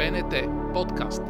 БНТ 0.00 0.34
подкаст. 0.72 1.22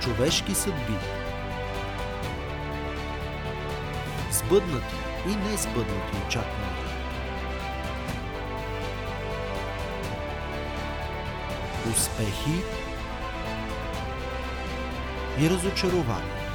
Човешки 0.00 0.54
съдби 0.54 0.80
Сбъднати 4.30 4.96
и 5.26 5.50
несбъднати 5.50 6.16
очаквания 6.26 6.70
Успехи 11.90 12.89
и 15.38 15.50
разочарования 15.50 16.50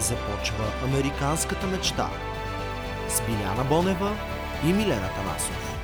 Започва 0.00 0.64
Американската 0.84 1.66
мечта 1.66 2.10
с 3.08 3.20
Биляна 3.20 3.64
Бонева 3.64 4.16
и 4.64 4.72
Милена 4.72 5.10
Танасов. 5.16 5.76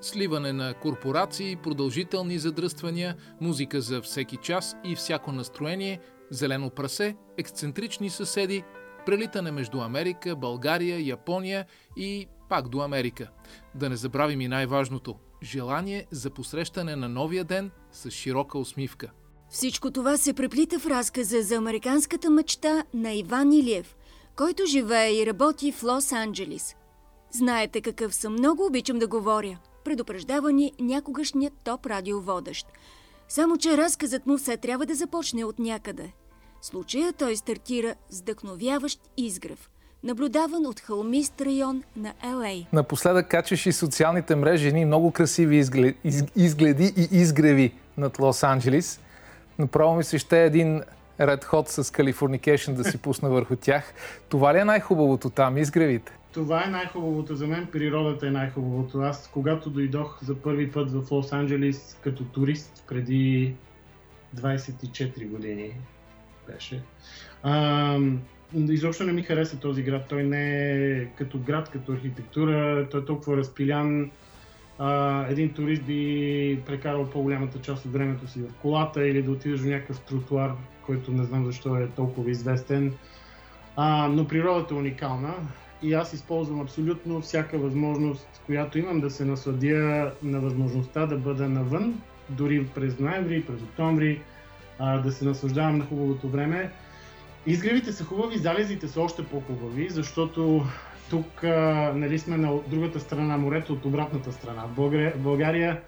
Сливане 0.00 0.52
на 0.52 0.74
корпорации, 0.74 1.56
продължителни 1.56 2.38
задръствания, 2.38 3.16
музика 3.40 3.80
за 3.80 4.02
всеки 4.02 4.36
час 4.36 4.76
и 4.84 4.96
всяко 4.96 5.32
настроение, 5.32 6.00
зелено 6.30 6.70
прасе, 6.70 7.16
ексцентрични 7.38 8.10
съседи, 8.10 8.64
прелитане 9.10 9.50
между 9.50 9.80
Америка, 9.80 10.36
България, 10.36 11.06
Япония 11.06 11.66
и 11.96 12.26
пак 12.48 12.68
до 12.68 12.80
Америка. 12.80 13.30
Да 13.74 13.88
не 13.88 13.96
забравим 13.96 14.40
и 14.40 14.48
най-важното– 14.48 15.16
желание 15.42 16.06
за 16.10 16.30
посрещане 16.30 16.96
на 16.96 17.08
новия 17.08 17.44
ден 17.44 17.70
с 17.92 18.10
широка 18.10 18.58
усмивка. 18.58 19.10
Всичко 19.48 19.90
това 19.90 20.16
се 20.16 20.32
преплита 20.32 20.78
в 20.78 20.86
разказа 20.86 21.42
за 21.42 21.56
американската 21.56 22.30
мечта 22.30 22.84
на 22.94 23.12
Иван 23.12 23.52
Илиев, 23.52 23.96
който 24.36 24.66
живее 24.66 25.12
и 25.12 25.26
работи 25.26 25.72
в 25.72 25.82
Лос-Анджелис. 25.82 26.76
Знаете 27.30 27.80
какъв 27.80 28.14
съм, 28.14 28.32
много 28.32 28.66
обичам 28.66 28.98
да 28.98 29.08
говоря. 29.08 29.58
Предупреждава 29.84 30.52
ни 30.52 30.72
някогашният 30.80 31.54
топ 31.64 31.86
радиоводещ. 31.86 32.66
Само, 33.28 33.56
че 33.56 33.76
разказът 33.76 34.26
му 34.26 34.38
все 34.38 34.56
трябва 34.56 34.86
да 34.86 34.94
започне 34.94 35.44
от 35.44 35.58
някъде. 35.58 36.12
Случая 36.62 37.12
той 37.12 37.36
стартира 37.36 37.94
с 38.10 38.20
вдъхновяващ 38.20 39.00
изгрев, 39.16 39.70
наблюдаван 40.04 40.66
от 40.66 40.80
хълмист 40.80 41.40
район 41.40 41.82
на 41.96 42.14
Л.А. 42.22 42.66
Напоследък 42.72 43.28
качваш 43.28 43.66
и 43.66 43.72
социалните 43.72 44.36
мрежи 44.36 44.68
едни 44.68 44.84
много 44.84 45.10
красиви 45.10 45.56
изгледи, 45.56 45.96
изгледи 46.36 46.92
и 46.96 47.08
изгреви 47.16 47.74
над 47.96 48.18
Лос-Анджелис. 48.18 49.00
Направо 49.58 49.96
ми 49.96 50.04
се 50.04 50.18
ще 50.18 50.44
един 50.44 50.82
Red 51.20 51.44
Hot 51.44 51.68
с 51.68 51.84
Californication 51.84 52.72
да 52.72 52.84
си 52.84 52.98
пусна 52.98 53.30
върху 53.30 53.56
тях. 53.56 53.94
Това 54.28 54.54
ли 54.54 54.58
е 54.58 54.64
най-хубавото 54.64 55.30
там, 55.30 55.58
изгревите? 55.58 56.12
Това 56.32 56.64
е 56.64 56.70
най-хубавото 56.70 57.36
за 57.36 57.46
мен, 57.46 57.68
природата 57.72 58.26
е 58.26 58.30
най-хубавото. 58.30 58.98
Аз, 58.98 59.30
когато 59.32 59.70
дойдох 59.70 60.24
за 60.24 60.34
първи 60.34 60.72
път 60.72 60.90
в 60.90 61.10
Лос-Анджелис 61.10 61.96
като 62.00 62.24
турист 62.24 62.84
преди 62.88 63.54
24 64.36 65.28
години, 65.28 65.74
беше. 66.52 66.82
А, 67.42 67.98
изобщо 68.54 69.04
не 69.04 69.12
ми 69.12 69.22
хареса 69.22 69.60
този 69.60 69.82
град. 69.82 70.02
Той 70.08 70.22
не 70.22 70.72
е 70.72 71.04
като 71.04 71.38
град, 71.38 71.68
като 71.68 71.92
архитектура, 71.92 72.88
той 72.90 73.00
е 73.00 73.04
толкова 73.04 73.36
разпилян. 73.36 74.10
А, 74.78 75.26
един 75.28 75.52
турист 75.52 75.82
би 75.82 76.62
прекарал 76.66 77.10
по-голямата 77.10 77.60
част 77.60 77.84
от 77.84 77.92
времето 77.92 78.26
си 78.26 78.40
в 78.40 78.54
колата 78.62 79.08
или 79.08 79.22
да 79.22 79.30
отидеш 79.30 79.60
в 79.60 79.66
някакъв 79.66 80.00
тротуар, 80.00 80.52
който 80.86 81.12
не 81.12 81.24
знам 81.24 81.46
защо 81.46 81.76
е 81.76 81.88
толкова 81.88 82.30
известен. 82.30 82.94
А, 83.76 84.08
но 84.08 84.28
природата 84.28 84.74
е 84.74 84.78
уникална 84.78 85.34
и 85.82 85.94
аз 85.94 86.12
използвам 86.12 86.60
абсолютно 86.60 87.20
всяка 87.20 87.58
възможност, 87.58 88.42
която 88.46 88.78
имам 88.78 89.00
да 89.00 89.10
се 89.10 89.24
насладя 89.24 90.12
на 90.22 90.40
възможността 90.40 91.06
да 91.06 91.16
бъда 91.16 91.48
навън, 91.48 92.00
дори 92.28 92.66
през 92.74 92.98
ноември, 92.98 93.44
през 93.46 93.62
октомври, 93.62 94.20
а, 94.80 94.98
да 94.98 95.12
се 95.12 95.24
наслаждавам 95.24 95.78
на 95.78 95.84
хубавото 95.84 96.28
време. 96.28 96.70
Изгревите 97.46 97.92
са 97.92 98.04
хубави, 98.04 98.38
залезите 98.38 98.88
са 98.88 99.00
още 99.00 99.24
по-хубави, 99.24 99.90
защото 99.90 100.64
тук 101.10 101.44
а, 101.44 101.92
нали 101.96 102.18
сме 102.18 102.36
на 102.36 102.58
другата 102.70 103.00
страна 103.00 103.26
на 103.26 103.38
морето, 103.38 103.72
от 103.72 103.84
обратната 103.84 104.32
страна. 104.32 104.64
В 104.76 105.12
България 105.16 105.80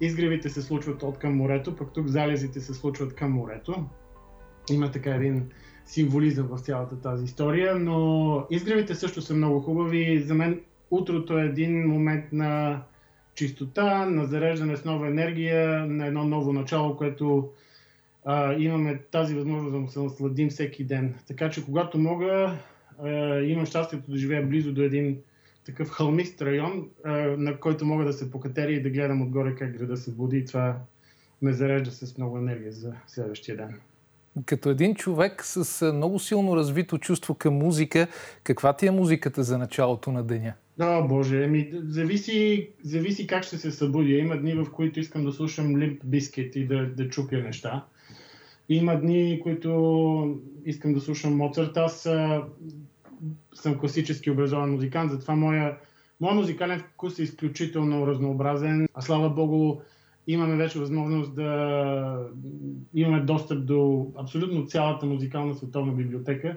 изгревите 0.00 0.48
се 0.48 0.62
случват 0.62 1.02
от 1.02 1.18
към 1.18 1.36
морето, 1.36 1.76
пък 1.76 1.92
тук 1.92 2.06
залезите 2.06 2.60
се 2.60 2.74
случват 2.74 3.14
към 3.14 3.32
морето. 3.32 3.84
Има 4.70 4.90
така 4.90 5.10
един 5.10 5.50
символизъм 5.86 6.46
в 6.46 6.60
цялата 6.60 7.00
тази 7.00 7.24
история, 7.24 7.74
но 7.74 8.46
изгревите 8.50 8.94
също 8.94 9.22
са 9.22 9.34
много 9.34 9.60
хубави. 9.60 10.20
За 10.20 10.34
мен 10.34 10.60
утрото 10.90 11.38
е 11.38 11.44
един 11.44 11.88
момент 11.88 12.24
на 12.32 12.82
чистота, 13.34 14.06
на 14.06 14.24
зареждане 14.24 14.76
с 14.76 14.84
нова 14.84 15.06
енергия, 15.06 15.86
на 15.86 16.06
едно 16.06 16.24
ново 16.24 16.52
начало, 16.52 16.96
което 16.96 17.48
а, 18.24 18.54
имаме 18.54 18.98
тази 19.10 19.34
възможност 19.34 19.86
да 19.86 19.92
се 19.92 20.00
насладим 20.00 20.48
всеки 20.48 20.84
ден. 20.84 21.14
Така 21.26 21.50
че 21.50 21.64
когато 21.64 21.98
мога, 21.98 22.58
а, 23.02 23.38
имам 23.40 23.66
щастието 23.66 24.10
да 24.10 24.16
живея 24.16 24.46
близо 24.46 24.72
до 24.72 24.82
един 24.82 25.18
такъв 25.66 25.88
хълмист 25.88 26.42
район, 26.42 26.88
а, 27.04 27.10
на 27.38 27.56
който 27.56 27.84
мога 27.84 28.04
да 28.04 28.12
се 28.12 28.30
покатеря 28.30 28.72
и 28.72 28.82
да 28.82 28.90
гледам 28.90 29.22
отгоре 29.22 29.54
как 29.54 29.78
града 29.78 29.96
се 29.96 30.12
буди 30.12 30.38
и 30.38 30.44
това 30.44 30.76
ме 31.42 31.52
зарежда 31.52 31.90
с 31.90 32.18
много 32.18 32.38
енергия 32.38 32.72
за 32.72 32.92
следващия 33.06 33.56
ден. 33.56 33.80
Като 34.46 34.70
един 34.70 34.94
човек 34.94 35.44
с 35.44 35.92
много 35.92 36.18
силно 36.18 36.56
развито 36.56 36.98
чувство 36.98 37.34
към 37.34 37.54
музика, 37.54 38.06
каква 38.44 38.72
ти 38.72 38.86
е 38.86 38.90
музиката 38.90 39.42
за 39.42 39.58
началото 39.58 40.12
на 40.12 40.22
деня? 40.22 40.54
О, 40.80 41.08
боже, 41.08 41.44
еми, 41.44 41.72
зависи, 41.74 42.68
зависи 42.84 43.26
как 43.26 43.44
ще 43.44 43.58
се 43.58 43.70
събудя. 43.70 44.12
Има 44.12 44.36
дни, 44.36 44.54
в 44.54 44.66
които 44.72 45.00
искам 45.00 45.24
да 45.24 45.32
слушам 45.32 45.66
Limp 45.66 46.04
Bizkit 46.04 46.56
и 46.56 46.66
да, 46.66 46.86
да 46.86 47.08
чупя 47.08 47.36
неща. 47.36 47.84
Има 48.70 49.00
дни, 49.00 49.40
които 49.42 50.40
искам 50.64 50.94
да 50.94 51.00
слушам 51.00 51.36
Моцарт. 51.36 51.76
Аз 51.76 52.06
а, 52.06 52.44
съм 53.54 53.78
класически 53.78 54.30
образован 54.30 54.70
музикант, 54.72 55.10
затова 55.10 55.36
моя, 55.36 55.78
моя 56.20 56.34
музикален 56.34 56.80
вкус 56.80 57.18
е 57.18 57.22
изключително 57.22 58.06
разнообразен. 58.06 58.88
А 58.94 59.00
слава 59.00 59.30
богу, 59.30 59.80
имаме 60.26 60.56
вече 60.56 60.78
възможност 60.78 61.34
да 61.34 62.28
имаме 62.94 63.20
достъп 63.20 63.66
до 63.66 64.06
абсолютно 64.16 64.66
цялата 64.66 65.06
музикална 65.06 65.54
световна 65.54 65.92
библиотека 65.92 66.56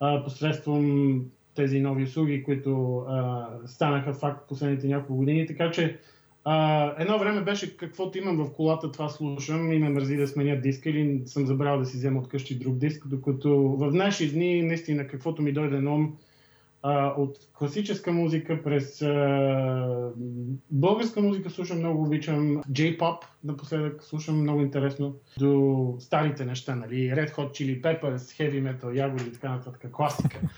а, 0.00 0.24
посредством 0.24 1.20
тези 1.54 1.80
нови 1.80 2.02
услуги, 2.02 2.42
които 2.42 2.98
а, 2.98 3.48
станаха 3.66 4.14
факт 4.14 4.48
последните 4.48 4.88
няколко 4.88 5.16
години. 5.16 5.46
Така 5.46 5.70
че 5.70 5.98
а, 6.44 6.94
едно 6.98 7.18
време 7.18 7.40
беше 7.40 7.76
каквото 7.76 8.18
имам 8.18 8.36
в 8.36 8.52
колата, 8.52 8.92
това 8.92 9.08
слушам 9.08 9.72
и 9.72 9.78
ме 9.78 9.88
мързи 9.88 10.16
да 10.16 10.28
сменя 10.28 10.60
диска 10.60 10.90
или 10.90 11.22
съм 11.26 11.46
забрал 11.46 11.78
да 11.78 11.86
си 11.86 11.96
взема 11.96 12.20
от 12.20 12.28
къщи 12.28 12.58
друг 12.58 12.76
диск, 12.76 13.08
докато 13.08 13.58
в 13.58 13.92
наши 13.92 14.32
дни 14.32 14.62
наистина 14.62 15.06
каквото 15.06 15.42
ми 15.42 15.52
дойде 15.52 15.80
на 15.80 15.94
ум, 15.94 16.16
а, 16.82 17.06
от 17.06 17.38
класическа 17.54 18.12
музика 18.12 18.62
през 18.62 19.02
а, 19.02 20.10
българска 20.70 21.20
музика 21.20 21.50
слушам 21.50 21.78
много, 21.78 22.02
обичам 22.02 22.56
J-pop, 22.56 23.18
напоследък 23.44 24.02
слушам 24.04 24.40
много 24.40 24.60
интересно, 24.60 25.14
до 25.38 25.96
старите 25.98 26.44
неща, 26.44 26.74
нали, 26.74 26.94
Red 26.94 27.30
Hot 27.30 27.50
Chili 27.50 27.80
Peppers, 27.80 28.16
Heavy 28.16 28.62
Metal, 28.62 28.94
Ягоди 28.94 29.24
и 29.28 29.32
така 29.32 29.50
нататък, 29.50 29.90
класика. 29.92 30.40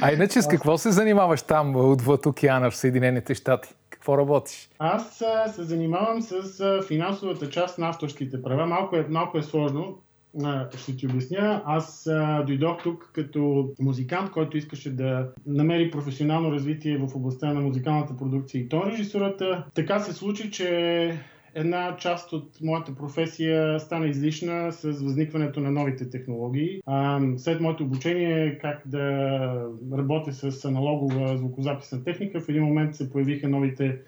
А 0.00 0.12
иначе 0.12 0.42
с 0.42 0.48
какво 0.48 0.78
се 0.78 0.90
занимаваш 0.90 1.42
там 1.42 1.76
отвъд 1.76 2.26
океана 2.26 2.70
в 2.70 2.76
Съединените 2.76 3.34
щати? 3.34 3.74
Какво 4.04 4.18
работиш? 4.18 4.68
Аз 4.78 5.22
а, 5.22 5.48
се 5.48 5.62
занимавам 5.62 6.22
с 6.22 6.60
а, 6.60 6.82
финансовата 6.82 7.50
част 7.50 7.78
на 7.78 7.88
авторските 7.88 8.42
права. 8.42 8.66
Малко 8.66 8.96
е, 8.96 9.06
малко 9.08 9.38
е 9.38 9.42
сложно, 9.42 9.98
а, 10.44 10.68
ще 10.78 10.96
ти 10.96 11.06
обясня. 11.06 11.62
Аз 11.66 12.06
а, 12.06 12.42
дойдох 12.42 12.82
тук 12.82 13.10
като 13.14 13.68
музикант, 13.80 14.30
който 14.30 14.56
искаше 14.56 14.96
да 14.96 15.28
намери 15.46 15.90
професионално 15.90 16.52
развитие 16.52 16.98
в 16.98 17.16
областта 17.16 17.52
на 17.52 17.60
музикалната 17.60 18.16
продукция 18.16 18.60
и 18.60 18.68
тон 18.68 18.90
режисурата. 18.90 19.64
Така 19.74 20.00
се 20.00 20.12
случи, 20.12 20.50
че 20.50 21.18
една 21.54 21.96
част 21.96 22.32
от 22.32 22.60
моята 22.62 22.94
професия 22.94 23.80
стана 23.80 24.06
излишна 24.06 24.72
с 24.72 24.82
възникването 24.82 25.60
на 25.60 25.70
новите 25.70 26.10
технологии. 26.10 26.80
А, 26.86 27.20
след 27.36 27.60
моето 27.60 27.84
обучение 27.84 28.58
как 28.58 28.82
да 28.86 29.68
работя 29.92 30.32
с 30.32 30.64
аналогова 30.64 31.36
звукозаписна 31.36 32.04
техника, 32.04 32.40
в 32.40 32.48
един 32.48 32.62
момент 32.62 32.96
се 32.96 33.10
появиха 33.10 33.48
новите 33.48 33.98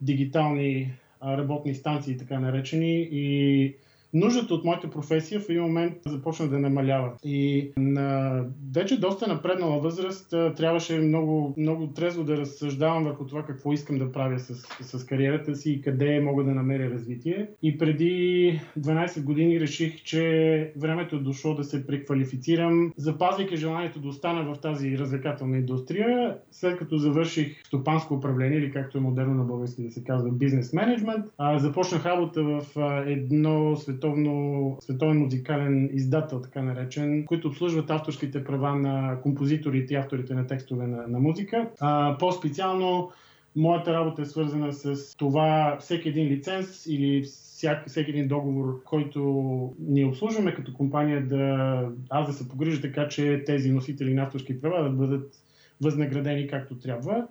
дигитални 0.00 0.92
работни 1.24 1.74
станции, 1.74 2.16
така 2.16 2.40
наречени, 2.40 3.08
и 3.12 3.74
нуждата 4.14 4.54
от 4.54 4.64
моята 4.64 4.90
професия 4.90 5.40
в 5.40 5.48
един 5.48 5.62
момент 5.62 5.94
започна 6.06 6.48
да 6.48 6.58
намалява. 6.58 7.12
И 7.24 7.70
на 7.76 8.40
вече 8.74 9.00
доста 9.00 9.26
напреднала 9.26 9.78
възраст 9.78 10.30
трябваше 10.30 10.98
много, 10.98 11.54
много 11.58 11.86
трезво 11.86 12.24
да 12.24 12.36
разсъждавам 12.36 13.04
върху 13.04 13.26
това 13.26 13.42
какво 13.42 13.72
искам 13.72 13.98
да 13.98 14.12
правя 14.12 14.38
с, 14.38 14.54
с 14.98 15.06
кариерата 15.06 15.56
си 15.56 15.72
и 15.72 15.82
къде 15.82 16.20
мога 16.20 16.44
да 16.44 16.54
намеря 16.54 16.90
развитие. 16.90 17.48
И 17.62 17.78
преди 17.78 18.60
12 18.80 19.22
години 19.22 19.60
реших, 19.60 20.02
че 20.02 20.72
времето 20.76 21.16
е 21.16 21.18
дошло 21.18 21.54
да 21.54 21.64
се 21.64 21.86
преквалифицирам, 21.86 22.92
запазвайки 22.96 23.56
желанието 23.56 24.00
да 24.00 24.08
остана 24.08 24.54
в 24.54 24.60
тази 24.60 24.98
развлекателна 24.98 25.56
индустрия, 25.56 26.36
след 26.50 26.78
като 26.78 26.96
завърших 26.96 27.66
стопанско 27.66 28.14
управление 28.14 28.58
или 28.58 28.72
както 28.72 28.98
е 28.98 29.00
модерно 29.00 29.34
на 29.34 29.44
български 29.44 29.82
да 29.82 29.90
се 29.90 30.04
казва 30.04 30.30
бизнес 30.30 30.72
менеджмент, 30.72 31.26
започнах 31.56 32.06
работа 32.06 32.42
в 32.42 32.62
едно 33.06 33.76
световно, 33.76 33.97
световен 34.80 35.18
музикален 35.18 35.90
издател, 35.92 36.40
така 36.40 36.62
наречен, 36.62 37.24
които 37.26 37.48
обслужват 37.48 37.90
авторските 37.90 38.44
права 38.44 38.74
на 38.74 39.20
композиторите 39.22 39.94
и 39.94 39.96
авторите 39.96 40.34
на 40.34 40.46
текстове 40.46 40.86
на, 40.86 41.06
на 41.08 41.18
музика. 41.18 41.70
А, 41.80 42.16
по-специално 42.18 43.10
Моята 43.58 43.94
работа 43.94 44.22
е 44.22 44.24
свързана 44.24 44.72
с 44.72 45.16
това 45.16 45.76
всеки 45.80 46.08
един 46.08 46.26
лиценз 46.26 46.86
или 46.86 47.24
всеки 47.86 48.10
един 48.10 48.28
договор, 48.28 48.82
който 48.84 49.74
ние 49.78 50.06
обслужваме 50.06 50.54
като 50.54 50.74
компания, 50.74 51.26
да 51.26 51.90
аз 52.10 52.26
да 52.26 52.32
се 52.32 52.48
погрижа 52.48 52.80
така, 52.80 53.08
че 53.08 53.42
тези 53.46 53.70
носители 53.70 54.14
на 54.14 54.22
авторски 54.22 54.60
права 54.60 54.84
да 54.84 54.90
бъдат 54.90 55.34
възнаградени 55.80 56.48
както 56.48 56.78
трябва. 56.78 57.26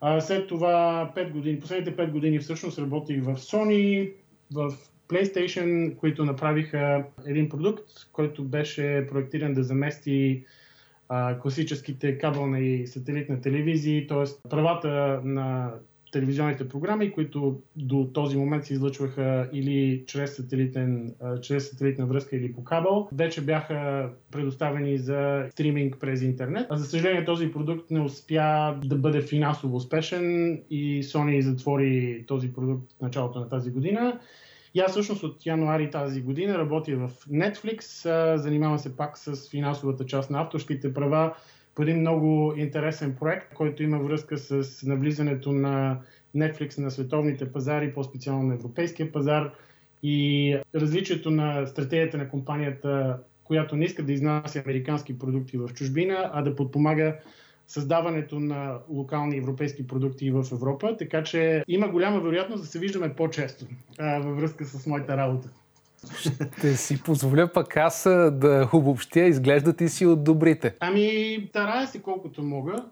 А, 0.00 0.20
след 0.20 0.48
това 0.48 1.12
5 1.16 1.32
години, 1.32 1.60
последните 1.60 1.96
5 1.96 2.10
години 2.10 2.38
всъщност 2.38 2.78
работих 2.78 3.22
в 3.22 3.34
Sony, 3.34 4.12
в 4.52 4.74
PlayStation, 5.08 5.96
които 5.96 6.24
направиха 6.24 7.04
един 7.26 7.48
продукт, 7.48 7.84
който 8.12 8.44
беше 8.44 9.06
проектиран 9.08 9.54
да 9.54 9.62
замести 9.62 10.44
а, 11.08 11.38
класическите 11.38 12.18
кабелна 12.18 12.60
и 12.60 12.86
сателитна 12.86 13.40
телевизии, 13.40 14.06
т.е. 14.06 14.48
правата 14.48 15.20
на 15.24 15.72
телевизионните 16.12 16.68
програми, 16.68 17.12
които 17.12 17.60
до 17.76 18.10
този 18.14 18.36
момент 18.36 18.64
се 18.64 18.74
излъчваха 18.74 19.48
или 19.52 20.04
чрез, 20.06 20.36
сателитен, 20.36 21.14
чрез 21.42 21.70
сателитна 21.70 22.06
връзка 22.06 22.36
или 22.36 22.52
по 22.52 22.64
кабел, 22.64 23.08
вече 23.12 23.40
бяха 23.40 24.10
предоставени 24.30 24.98
за 24.98 25.46
стриминг 25.50 25.96
през 26.00 26.22
интернет. 26.22 26.66
А 26.70 26.76
за 26.76 26.84
съжаление 26.84 27.24
този 27.24 27.52
продукт 27.52 27.90
не 27.90 28.00
успя 28.00 28.78
да 28.84 28.96
бъде 28.96 29.20
финансово 29.20 29.76
успешен 29.76 30.52
и 30.70 31.02
Sony 31.02 31.40
затвори 31.40 32.24
този 32.26 32.52
продукт 32.52 32.92
в 32.98 33.02
началото 33.02 33.40
на 33.40 33.48
тази 33.48 33.70
година. 33.70 34.20
И 34.76 34.80
аз 34.80 34.90
всъщност 34.90 35.22
от 35.22 35.46
януари 35.46 35.90
тази 35.90 36.22
година 36.22 36.58
работя 36.58 36.96
в 36.96 37.10
Netflix, 37.30 37.80
занимавам 38.36 38.78
се 38.78 38.96
пак 38.96 39.18
с 39.18 39.50
финансовата 39.50 40.06
част 40.06 40.30
на 40.30 40.40
авторските 40.40 40.94
права 40.94 41.34
по 41.74 41.82
един 41.82 42.00
много 42.00 42.54
интересен 42.56 43.16
проект, 43.20 43.54
който 43.54 43.82
има 43.82 43.98
връзка 43.98 44.38
с 44.38 44.82
навлизането 44.86 45.52
на 45.52 46.00
Netflix 46.36 46.78
на 46.78 46.90
световните 46.90 47.52
пазари, 47.52 47.94
по-специално 47.94 48.42
на 48.42 48.54
европейския 48.54 49.12
пазар 49.12 49.52
и 50.02 50.56
различието 50.74 51.30
на 51.30 51.66
стратегията 51.66 52.18
на 52.18 52.28
компанията, 52.28 53.18
която 53.44 53.76
не 53.76 53.84
иска 53.84 54.02
да 54.02 54.12
изнася 54.12 54.62
американски 54.66 55.18
продукти 55.18 55.58
в 55.58 55.68
чужбина, 55.74 56.30
а 56.32 56.42
да 56.42 56.56
подпомага 56.56 57.16
създаването 57.68 58.40
на 58.40 58.78
локални 58.88 59.36
европейски 59.36 59.86
продукти 59.86 60.30
в 60.30 60.44
Европа, 60.52 60.96
така 60.96 61.22
че 61.22 61.64
има 61.68 61.88
голяма 61.88 62.20
вероятност 62.20 62.62
да 62.62 62.68
се 62.68 62.78
виждаме 62.78 63.14
по-често 63.14 63.66
а, 63.98 64.18
във 64.18 64.36
връзка 64.36 64.64
с 64.64 64.86
моята 64.86 65.16
работа. 65.16 65.48
Ще 66.58 66.76
си 66.76 67.02
позволя 67.02 67.52
пък 67.52 67.76
аз 67.76 68.02
да 68.32 68.70
обобщя, 68.72 69.20
изглежда 69.20 69.72
ти 69.72 69.88
си 69.88 70.06
от 70.06 70.24
добрите. 70.24 70.74
Ами, 70.80 71.48
тарая 71.52 71.86
си 71.86 72.02
колкото 72.02 72.42
мога. 72.42 72.84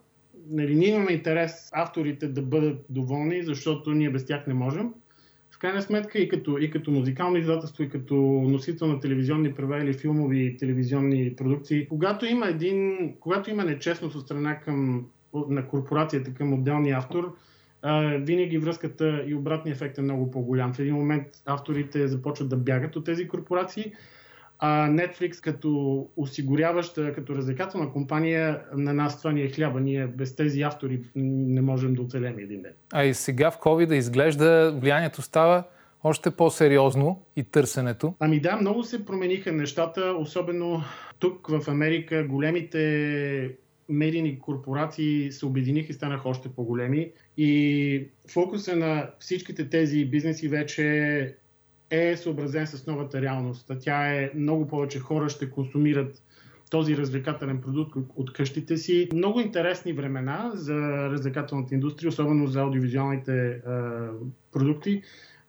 Нали, 0.50 0.74
ние 0.74 0.88
имаме 0.88 1.12
интерес 1.12 1.70
авторите 1.72 2.28
да 2.28 2.42
бъдат 2.42 2.84
доволни, 2.88 3.42
защото 3.42 3.90
ние 3.90 4.10
без 4.10 4.26
тях 4.26 4.46
не 4.46 4.54
можем 4.54 4.92
крайна 5.64 5.82
сметка 5.82 6.18
и 6.18 6.28
като, 6.28 6.58
и 6.58 6.70
като 6.70 6.90
музикално 6.90 7.36
издателство, 7.36 7.82
и 7.82 7.88
като 7.88 8.14
носител 8.48 8.86
на 8.86 9.00
телевизионни 9.00 9.54
права 9.54 9.78
или 9.78 9.92
филмови 9.92 10.56
телевизионни 10.56 11.36
продукции, 11.36 11.88
когато 11.88 12.26
има 12.26 12.48
един, 12.48 12.96
когато 13.20 13.50
има 13.50 13.64
нечестност 13.64 14.16
от 14.16 14.22
страна 14.22 14.60
към, 14.60 15.06
на 15.48 15.68
корпорацията 15.68 16.34
към 16.34 16.52
отделния 16.52 16.98
автор, 16.98 17.36
винаги 18.18 18.58
връзката 18.58 19.24
и 19.26 19.34
обратния 19.34 19.72
ефект 19.72 19.98
е 19.98 20.02
много 20.02 20.30
по-голям. 20.30 20.74
В 20.74 20.78
един 20.78 20.94
момент 20.94 21.26
авторите 21.46 22.08
започват 22.08 22.48
да 22.48 22.56
бягат 22.56 22.96
от 22.96 23.04
тези 23.04 23.28
корпорации, 23.28 23.92
а 24.58 24.88
Netflix 24.88 25.40
като 25.40 26.08
осигуряваща, 26.16 27.12
като 27.12 27.34
развлекателна 27.34 27.92
компания, 27.92 28.60
на 28.76 28.94
нас 28.94 29.18
това 29.18 29.32
ни 29.32 29.42
е 29.42 29.48
хляба. 29.48 29.80
Ние 29.80 30.06
без 30.06 30.36
тези 30.36 30.62
автори 30.62 31.00
не 31.14 31.60
можем 31.60 31.94
да 31.94 32.02
оцелем 32.02 32.38
един 32.38 32.62
ден. 32.62 32.72
А 32.92 33.04
и 33.04 33.14
сега 33.14 33.50
в 33.50 33.58
COVID 33.58 33.86
да 33.86 33.96
изглежда 33.96 34.72
влиянието 34.80 35.22
става 35.22 35.64
още 36.04 36.30
по-сериозно 36.30 37.22
и 37.36 37.44
търсенето? 37.44 38.14
Ами 38.20 38.40
да, 38.40 38.56
много 38.56 38.82
се 38.82 39.04
промениха 39.04 39.52
нещата, 39.52 40.14
особено 40.18 40.82
тук 41.18 41.48
в 41.48 41.68
Америка 41.68 42.24
големите 42.24 43.56
медийни 43.88 44.38
корпорации 44.38 45.32
се 45.32 45.46
обединиха 45.46 45.90
и 45.90 45.94
станаха 45.94 46.28
още 46.28 46.48
по-големи. 46.48 47.10
И 47.36 48.08
фокуса 48.32 48.76
на 48.76 49.10
всичките 49.18 49.68
тези 49.68 50.04
бизнеси 50.04 50.48
вече 50.48 51.36
е 51.94 52.16
съобразен 52.16 52.66
с 52.66 52.86
новата 52.86 53.22
реалност. 53.22 53.70
Тя 53.80 54.14
е 54.14 54.30
много 54.34 54.68
повече 54.68 54.98
хора 54.98 55.28
ще 55.28 55.50
консумират 55.50 56.22
този 56.70 56.96
развлекателен 56.96 57.60
продукт 57.60 57.96
от 58.16 58.32
къщите 58.32 58.76
си. 58.76 59.08
Много 59.12 59.40
интересни 59.40 59.92
времена 59.92 60.50
за 60.54 60.74
развлекателната 61.10 61.74
индустрия, 61.74 62.08
особено 62.08 62.46
за 62.46 62.60
аудиовизуалните 62.60 63.48
е, 63.48 63.60
продукти. 64.52 65.02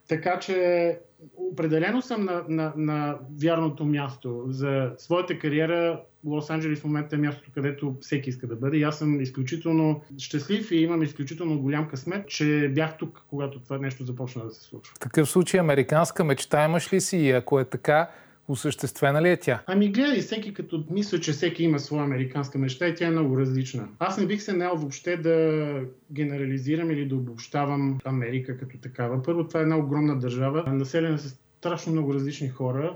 Така 0.07 0.39
че 0.39 0.99
определено 1.37 2.01
съм 2.01 2.25
на, 2.25 2.43
на, 2.49 2.73
на 2.77 3.17
вярното 3.41 3.85
място. 3.85 4.45
За 4.47 4.91
своята 4.97 5.39
кариера 5.39 6.01
Лос 6.25 6.49
Анджелес 6.49 6.79
в 6.79 6.83
момента 6.83 7.15
е 7.15 7.19
мястото, 7.19 7.51
където 7.53 7.95
всеки 8.01 8.29
иска 8.29 8.47
да 8.47 8.55
бъде. 8.55 8.77
И 8.77 8.83
аз 8.83 8.99
съм 8.99 9.21
изключително 9.21 10.01
щастлив 10.17 10.71
и 10.71 10.75
имам 10.75 11.03
изключително 11.03 11.61
голям 11.61 11.87
късмет, 11.87 12.27
че 12.27 12.71
бях 12.75 12.97
тук, 12.97 13.23
когато 13.29 13.59
това 13.59 13.77
нещо 13.77 14.03
започна 14.03 14.45
да 14.45 14.51
се 14.51 14.61
случва. 14.63 14.93
В 14.95 14.99
такъв 14.99 15.29
случай 15.29 15.59
американска 15.59 16.23
мечта 16.23 16.65
имаш 16.65 16.93
ли 16.93 17.01
си 17.01 17.17
и 17.17 17.31
ако 17.31 17.59
е 17.59 17.65
така, 17.65 18.09
осъществена 18.47 19.21
ли 19.21 19.29
е 19.29 19.37
тя? 19.37 19.63
Ами 19.67 19.91
гледай, 19.91 20.21
всеки 20.21 20.53
като 20.53 20.83
мисля, 20.89 21.19
че 21.19 21.31
всеки 21.31 21.63
има 21.63 21.79
своя 21.79 22.03
американска 22.03 22.57
мечта 22.57 22.87
и 22.87 22.95
тя 22.95 23.07
е 23.07 23.11
много 23.11 23.39
различна. 23.39 23.87
Аз 23.99 24.17
не 24.17 24.25
бих 24.25 24.41
се 24.41 24.53
наел 24.53 24.75
въобще 24.75 25.17
да 25.17 25.79
генерализирам 26.11 26.91
или 26.91 27.05
да 27.05 27.15
обобщавам 27.15 27.99
Америка 28.05 28.57
като 28.57 28.77
такава. 28.77 29.23
Първо, 29.23 29.47
това 29.47 29.59
е 29.59 29.63
една 29.63 29.77
огромна 29.77 30.19
държава, 30.19 30.63
населена 30.67 31.17
с 31.17 31.39
страшно 31.59 31.91
много 31.91 32.13
различни 32.13 32.49
хора. 32.49 32.93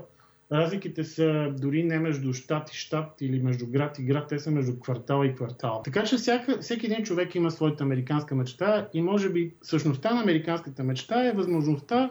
Разликите 0.52 1.04
са 1.04 1.54
дори 1.58 1.82
не 1.82 1.98
между 1.98 2.32
щат 2.32 2.70
и 2.70 2.76
щат 2.76 3.20
или 3.20 3.42
между 3.42 3.66
град 3.66 3.98
и 3.98 4.02
град, 4.02 4.28
те 4.28 4.38
са 4.38 4.50
между 4.50 4.80
квартал 4.80 5.24
и 5.24 5.34
квартал. 5.34 5.80
Така 5.84 6.04
че 6.04 6.16
всяка, 6.16 6.58
всеки 6.60 6.86
един 6.86 7.04
човек 7.04 7.34
има 7.34 7.50
своята 7.50 7.84
американска 7.84 8.34
мечта 8.34 8.88
и 8.94 9.02
може 9.02 9.30
би 9.30 9.52
същността 9.62 10.14
на 10.14 10.22
американската 10.22 10.84
мечта 10.84 11.28
е 11.28 11.32
възможността 11.32 12.10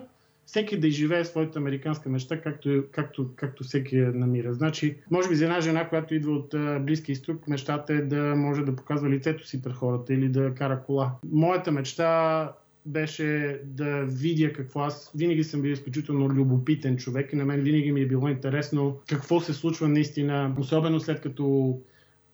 всеки 0.50 0.80
да 0.80 0.88
изживее 0.88 1.26
своята 1.26 1.60
американска 1.60 2.10
мечта, 2.10 2.42
както, 2.42 2.84
както, 2.92 3.30
както 3.36 3.64
всеки 3.64 3.98
я 3.98 4.12
намира. 4.14 4.54
Значи, 4.54 4.98
може 5.12 5.30
би 5.30 5.36
за 5.36 5.46
една 5.46 5.62
жена, 5.62 5.90
която 5.90 6.16
идва 6.16 6.32
от 6.32 6.56
Близки 6.86 7.12
изток, 7.12 7.48
мечтата 7.48 7.94
е 7.94 8.02
да 8.02 8.36
може 8.36 8.62
да 8.62 8.76
показва 8.76 9.10
лицето 9.10 9.48
си 9.48 9.62
пред 9.62 9.74
хората 9.74 10.14
или 10.14 10.30
да 10.30 10.56
кара 10.56 10.84
кола. 10.84 11.12
Моята 11.32 11.72
мечта 11.72 12.52
беше 12.86 13.60
да 13.64 14.06
видя 14.06 14.54
какво 14.54 14.80
аз 14.80 15.12
винаги 15.16 15.44
съм 15.44 15.62
бил 15.62 15.72
изключително 15.72 16.30
любопитен 16.30 16.98
човек 16.98 17.34
и 17.34 17.36
на 17.36 17.46
мен 17.46 17.62
винаги 17.62 17.92
ми 17.92 18.02
е 18.02 18.08
било 18.08 18.28
интересно 18.28 19.00
какво 19.10 19.40
се 19.40 19.54
случва 19.54 19.88
наистина, 19.88 20.56
особено 20.60 21.00
след 21.00 21.22
като 21.22 21.78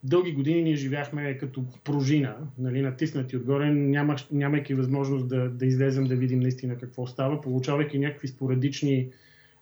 дълги 0.06 0.32
години 0.32 0.62
ние 0.62 0.76
живяхме 0.76 1.38
като 1.38 1.64
пружина, 1.84 2.36
нали, 2.58 2.82
натиснати 2.82 3.36
отгоре, 3.36 3.70
нямах, 3.70 4.16
нямайки 4.32 4.74
възможност 4.74 5.28
да, 5.28 5.48
да 5.48 5.66
излезем 5.66 6.04
да 6.04 6.16
видим 6.16 6.40
наистина 6.40 6.78
какво 6.78 7.06
става, 7.06 7.40
получавайки 7.40 7.98
някакви 7.98 8.28
споредични 8.28 9.08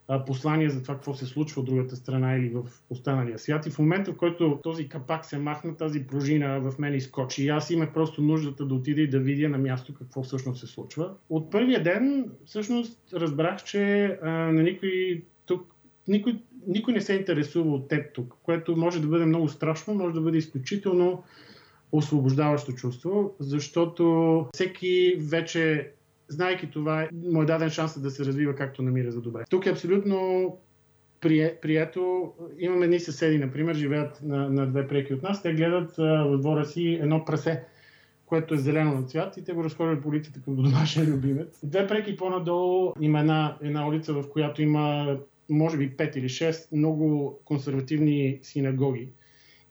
а, 0.07 0.25
послания 0.25 0.69
за 0.69 0.81
това 0.81 0.95
какво 0.95 1.13
се 1.13 1.25
случва 1.25 1.61
от 1.61 1.65
другата 1.67 1.95
страна 1.95 2.35
или 2.35 2.49
в 2.49 2.63
останалия 2.89 3.39
свят. 3.39 3.65
И 3.65 3.69
в 3.69 3.79
момента, 3.79 4.11
в 4.11 4.17
който 4.17 4.59
този 4.63 4.89
капак 4.89 5.25
се 5.25 5.37
махна, 5.37 5.77
тази 5.77 6.07
пружина 6.07 6.59
в 6.59 6.79
мен 6.79 6.93
изкочи. 6.93 7.43
И 7.43 7.49
аз 7.49 7.69
имах 7.69 7.93
просто 7.93 8.21
нуждата 8.21 8.65
да 8.65 8.75
отида 8.75 9.01
и 9.01 9.09
да 9.09 9.19
видя 9.19 9.49
на 9.49 9.57
място 9.57 9.93
какво 9.93 10.23
всъщност 10.23 10.59
се 10.59 10.67
случва. 10.67 11.13
От 11.29 11.51
първия 11.51 11.83
ден 11.83 12.31
всъщност 12.45 12.99
разбрах, 13.13 13.63
че 13.63 14.05
а, 14.21 14.29
на 14.29 14.63
никой 14.63 15.23
никой 16.07 16.39
никой 16.67 16.93
не 16.93 17.01
се 17.01 17.13
интересува 17.13 17.75
от 17.75 17.87
теб 17.87 18.13
тук, 18.13 18.33
което 18.43 18.77
може 18.77 19.01
да 19.01 19.07
бъде 19.07 19.25
много 19.25 19.49
страшно, 19.49 19.93
може 19.93 20.13
да 20.13 20.21
бъде 20.21 20.37
изключително 20.37 21.23
освобождаващо 21.91 22.71
чувство, 22.71 23.35
защото 23.39 24.45
всеки 24.53 25.15
вече, 25.19 25.91
знайки 26.27 26.71
това, 26.71 27.07
му 27.13 27.41
е 27.41 27.45
даден 27.45 27.69
шанс 27.69 27.99
да 27.99 28.11
се 28.11 28.25
развива 28.25 28.55
както 28.55 28.81
намира 28.81 29.11
за 29.11 29.21
добре. 29.21 29.43
Тук 29.49 29.65
е 29.65 29.71
абсолютно 29.71 30.57
При, 31.21 31.53
прието, 31.61 32.33
имаме 32.59 32.85
едни 32.85 32.99
съседи, 32.99 33.37
например, 33.37 33.75
живеят 33.75 34.21
на, 34.23 34.49
на 34.49 34.67
две 34.67 34.87
преки 34.87 35.13
от 35.13 35.23
нас. 35.23 35.41
Те 35.41 35.53
гледат 35.53 35.95
във 35.97 36.41
двора 36.41 36.65
си 36.65 36.99
едно 37.01 37.25
прасе, 37.25 37.63
което 38.25 38.53
е 38.53 38.57
зелено 38.57 38.93
на 38.93 39.03
цвят 39.03 39.37
и 39.37 39.43
те 39.43 39.53
го 39.53 39.63
разхождат 39.63 40.03
по 40.03 40.09
улицата 40.09 40.39
като 40.39 40.51
домашен 40.51 41.13
любимец. 41.13 41.59
Две 41.63 41.87
преки 41.87 42.15
по-надолу 42.15 42.93
има 43.01 43.19
една, 43.19 43.57
една 43.61 43.87
улица, 43.87 44.13
в 44.13 44.29
която 44.29 44.61
има 44.61 45.17
може 45.49 45.77
би 45.77 45.91
5 45.97 46.17
или 46.17 46.29
6 46.29 46.77
много 46.77 47.39
консервативни 47.45 48.39
синагоги. 48.41 49.09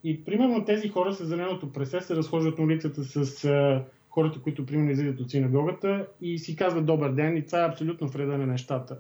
И 0.05 0.25
примерно 0.25 0.65
тези 0.65 0.89
хора 0.89 1.15
с 1.15 1.27
зеленото 1.27 1.73
пресе 1.73 2.01
се 2.01 2.17
разхождат 2.17 2.59
на 2.59 2.65
улицата 2.65 3.05
с 3.05 3.45
а, 3.45 3.85
хората, 4.11 4.41
които 4.41 4.67
примерно 4.67 4.91
излизат 4.91 5.21
от 5.21 5.31
синагогата 5.31 6.07
и 6.21 6.39
си 6.39 6.57
казват 6.57 6.87
добър 6.87 7.13
ден 7.13 7.37
и 7.37 7.47
това 7.47 7.65
е 7.65 7.69
абсолютно 7.69 8.09
вреда 8.09 8.39
на 8.39 8.47
нещата. 8.47 8.99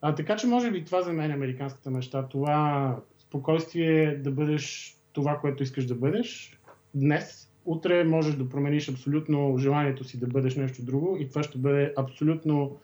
А, 0.00 0.14
така 0.14 0.36
че 0.36 0.46
може 0.46 0.70
би 0.70 0.84
това 0.84 1.02
за 1.02 1.12
мен 1.12 1.30
е 1.30 1.34
американската 1.34 1.90
мечта. 1.90 2.28
Това 2.28 2.96
спокойствие 3.18 4.16
да 4.16 4.30
бъдеш 4.30 4.96
това, 5.12 5.38
което 5.38 5.62
искаш 5.62 5.86
да 5.86 5.94
бъдеш 5.94 6.58
днес. 6.94 7.48
Утре 7.64 8.04
можеш 8.04 8.34
да 8.34 8.48
промениш 8.48 8.88
абсолютно 8.88 9.58
желанието 9.58 10.04
си 10.04 10.20
да 10.20 10.26
бъдеш 10.26 10.56
нещо 10.56 10.82
друго 10.82 11.16
и 11.20 11.28
това 11.28 11.42
ще 11.42 11.58
бъде 11.58 11.92
абсолютно 11.96 12.78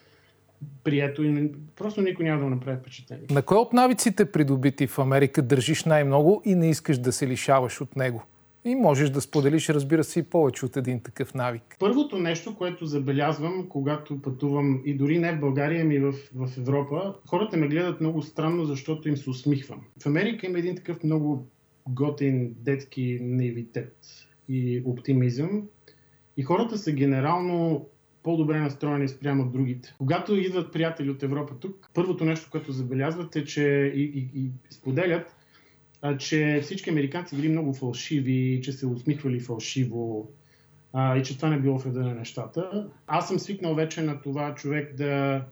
прието 0.84 1.24
и 1.24 1.52
просто 1.76 2.00
никой 2.00 2.24
няма 2.24 2.38
да 2.38 2.44
го 2.44 2.50
направи 2.50 2.78
впечатление. 2.78 3.26
На 3.30 3.42
кой 3.42 3.58
от 3.58 3.72
навиците 3.72 4.32
придобити 4.32 4.86
в 4.86 4.98
Америка 4.98 5.42
държиш 5.42 5.84
най-много 5.84 6.42
и 6.44 6.54
не 6.54 6.70
искаш 6.70 6.98
да 6.98 7.12
се 7.12 7.26
лишаваш 7.26 7.80
от 7.80 7.96
него? 7.96 8.22
И 8.64 8.74
можеш 8.74 9.10
да 9.10 9.20
споделиш, 9.20 9.68
разбира 9.68 10.04
се, 10.04 10.20
и 10.20 10.22
повече 10.22 10.66
от 10.66 10.76
един 10.76 11.00
такъв 11.00 11.34
навик. 11.34 11.76
Първото 11.78 12.18
нещо, 12.18 12.54
което 12.56 12.86
забелязвам, 12.86 13.66
когато 13.68 14.22
пътувам 14.22 14.82
и 14.84 14.94
дори 14.94 15.18
не 15.18 15.32
в 15.32 15.40
България, 15.40 15.82
ами 15.82 15.98
в, 15.98 16.12
в 16.34 16.58
Европа, 16.58 17.14
хората 17.26 17.56
ме 17.56 17.68
гледат 17.68 18.00
много 18.00 18.22
странно, 18.22 18.64
защото 18.64 19.08
им 19.08 19.16
се 19.16 19.30
усмихвам. 19.30 19.80
В 20.02 20.06
Америка 20.06 20.46
има 20.46 20.58
един 20.58 20.76
такъв 20.76 21.04
много 21.04 21.46
готин 21.88 22.54
детски 22.58 23.18
наивитет 23.22 23.96
и 24.48 24.82
оптимизъм. 24.84 25.62
И 26.36 26.42
хората 26.42 26.78
са 26.78 26.92
генерално 26.92 27.86
по-добре 28.22 28.58
настроени 28.58 29.08
спрямо 29.08 29.50
другите. 29.50 29.94
Когато 29.98 30.34
идват 30.34 30.72
приятели 30.72 31.10
от 31.10 31.22
Европа 31.22 31.54
тук, 31.60 31.90
първото 31.94 32.24
нещо, 32.24 32.48
което 32.50 32.72
забелязват 32.72 33.36
е, 33.36 33.44
че 33.44 33.92
и, 33.94 34.02
и, 34.02 34.40
и 34.40 34.50
споделят, 34.70 35.36
а, 36.02 36.16
че 36.16 36.60
всички 36.62 36.90
американци 36.90 37.36
били 37.36 37.48
много 37.48 37.74
фалшиви, 37.74 38.60
че 38.64 38.72
се 38.72 38.86
усмихвали 38.86 39.40
фалшиво 39.40 40.30
а, 40.92 41.16
и 41.16 41.22
че 41.22 41.36
това 41.36 41.48
не 41.48 41.60
било 41.60 41.78
вреда 41.78 42.00
на 42.00 42.14
нещата. 42.14 42.88
Аз 43.06 43.28
съм 43.28 43.38
свикнал 43.38 43.74
вече 43.74 44.02
на 44.02 44.20
това 44.20 44.54
човек 44.54 44.94
да 44.94 45.44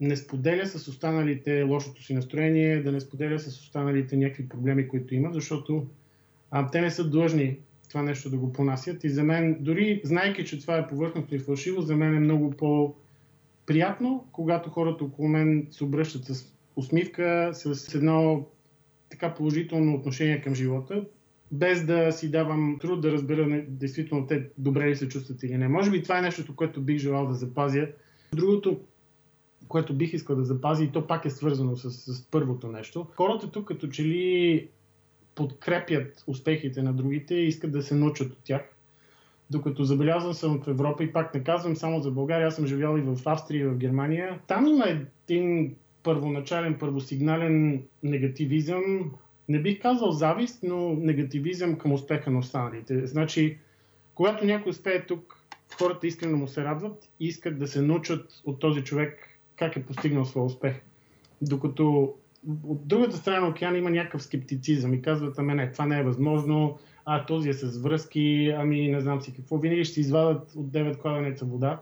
не 0.00 0.16
споделя 0.16 0.66
с 0.66 0.88
останалите 0.88 1.62
лошото 1.62 2.02
си 2.02 2.14
настроение, 2.14 2.82
да 2.82 2.92
не 2.92 3.00
споделя 3.00 3.38
с 3.38 3.46
останалите 3.46 4.16
някакви 4.16 4.48
проблеми, 4.48 4.88
които 4.88 5.14
има, 5.14 5.32
защото 5.32 5.86
а, 6.50 6.70
те 6.70 6.80
не 6.80 6.90
са 6.90 7.10
длъжни 7.10 7.58
това 7.92 8.02
нещо 8.02 8.30
да 8.30 8.36
го 8.36 8.52
понасят. 8.52 9.04
И 9.04 9.10
за 9.10 9.22
мен, 9.22 9.56
дори 9.60 10.00
знайки, 10.04 10.44
че 10.44 10.60
това 10.60 10.78
е 10.78 10.86
повърхностно 10.86 11.36
и 11.36 11.40
фалшиво, 11.40 11.80
за 11.80 11.96
мен 11.96 12.14
е 12.14 12.20
много 12.20 12.50
по-приятно, 12.50 14.28
когато 14.32 14.70
хората 14.70 15.04
около 15.04 15.28
мен 15.28 15.66
се 15.70 15.84
обръщат 15.84 16.24
с 16.24 16.52
усмивка, 16.76 17.50
с 17.52 17.94
едно 17.94 18.46
така 19.10 19.34
положително 19.34 19.94
отношение 19.94 20.40
към 20.40 20.54
живота, 20.54 21.04
без 21.50 21.86
да 21.86 22.12
си 22.12 22.30
давам 22.30 22.78
труд 22.80 23.00
да 23.00 23.12
разбера 23.12 23.64
действително 23.68 24.26
те 24.26 24.48
добре 24.58 24.88
ли 24.88 24.96
се 24.96 25.08
чувстват 25.08 25.42
или 25.42 25.58
не. 25.58 25.68
Може 25.68 25.90
би 25.90 26.02
това 26.02 26.18
е 26.18 26.22
нещото, 26.22 26.56
което 26.56 26.80
бих 26.80 26.98
желал 26.98 27.26
да 27.26 27.34
запазя. 27.34 27.88
Другото, 28.34 28.80
което 29.68 29.94
бих 29.94 30.12
искал 30.12 30.36
да 30.36 30.44
запази, 30.44 30.84
и 30.84 30.92
то 30.92 31.06
пак 31.06 31.24
е 31.24 31.30
свързано 31.30 31.76
с, 31.76 31.90
с 31.90 32.30
първото 32.30 32.68
нещо. 32.68 33.06
Хората 33.16 33.50
тук 33.50 33.68
като 33.68 33.88
че 33.88 34.04
ли 34.04 34.68
подкрепят 35.34 36.24
успехите 36.26 36.82
на 36.82 36.92
другите 36.92 37.34
и 37.34 37.46
искат 37.46 37.72
да 37.72 37.82
се 37.82 37.94
научат 37.94 38.32
от 38.32 38.38
тях. 38.44 38.62
Докато 39.50 39.84
забелязвам 39.84 40.34
съм 40.34 40.62
в 40.62 40.68
Европа 40.68 41.04
и 41.04 41.12
пак 41.12 41.34
не 41.34 41.44
казвам 41.44 41.76
само 41.76 42.00
за 42.00 42.10
България, 42.10 42.48
аз 42.48 42.56
съм 42.56 42.66
живял 42.66 42.98
и 42.98 43.00
в 43.00 43.18
Австрия 43.24 43.60
и 43.60 43.68
в 43.68 43.76
Германия. 43.76 44.40
Там 44.46 44.66
има 44.66 44.84
един 44.88 45.76
първоначален, 46.02 46.78
първосигнален 46.78 47.82
негативизъм, 48.02 49.12
не 49.48 49.62
бих 49.62 49.82
казал 49.82 50.10
завист, 50.10 50.62
но 50.62 50.94
негативизъм 50.94 51.78
към 51.78 51.92
успеха 51.92 52.30
на 52.30 52.38
останалите. 52.38 53.06
Значи, 53.06 53.58
когато 54.14 54.44
някой 54.44 54.70
успее 54.70 55.06
тук, 55.06 55.42
хората 55.78 56.06
искрено 56.06 56.36
му 56.36 56.48
се 56.48 56.64
радват 56.64 57.08
и 57.20 57.26
искат 57.26 57.58
да 57.58 57.68
се 57.68 57.82
научат 57.82 58.42
от 58.44 58.58
този 58.58 58.84
човек 58.84 59.28
как 59.56 59.76
е 59.76 59.82
постигнал 59.82 60.24
своя 60.24 60.46
успех. 60.46 60.80
Докато 61.42 62.14
от 62.64 62.88
другата 62.88 63.16
страна 63.16 63.40
на 63.40 63.48
океана 63.48 63.78
има 63.78 63.90
някакъв 63.90 64.22
скептицизъм 64.22 64.94
и 64.94 65.02
казват, 65.02 65.38
ами 65.38 65.54
не, 65.54 65.72
това 65.72 65.86
не 65.86 66.00
е 66.00 66.02
възможно, 66.02 66.78
а 67.04 67.26
този 67.26 67.48
е 67.48 67.52
с 67.52 67.78
връзки, 67.78 68.54
ами 68.58 68.88
не 68.88 69.00
знам 69.00 69.20
си 69.20 69.34
какво. 69.34 69.58
Винаги 69.58 69.84
ще 69.84 70.00
извадат 70.00 70.52
от 70.56 70.66
9 70.66 70.98
кладенеца 70.98 71.44
вода, 71.44 71.80